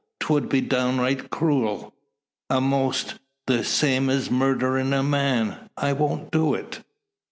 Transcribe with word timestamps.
'Twould 0.19 0.49
be 0.49 0.61
downright 0.61 1.29
cruel. 1.29 1.93
A'most 2.49 3.19
the 3.45 3.63
same 3.63 4.09
as 4.09 4.31
murderin' 4.31 4.93
a 4.93 5.03
man. 5.03 5.69
I 5.77 5.93
wont 5.93 6.31
do 6.31 6.55
it." 6.55 6.83